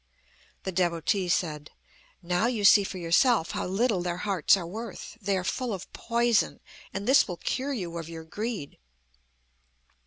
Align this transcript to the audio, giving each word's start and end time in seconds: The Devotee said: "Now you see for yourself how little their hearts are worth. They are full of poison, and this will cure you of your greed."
The 0.63 0.71
Devotee 0.71 1.29
said: 1.29 1.69
"Now 2.23 2.47
you 2.47 2.65
see 2.65 2.83
for 2.83 2.97
yourself 2.97 3.51
how 3.51 3.67
little 3.67 4.01
their 4.01 4.17
hearts 4.25 4.57
are 4.57 4.65
worth. 4.65 5.15
They 5.21 5.37
are 5.37 5.43
full 5.43 5.75
of 5.75 5.93
poison, 5.93 6.59
and 6.91 7.07
this 7.07 7.27
will 7.27 7.37
cure 7.37 7.71
you 7.73 7.95
of 7.99 8.09
your 8.09 8.23
greed." 8.23 8.79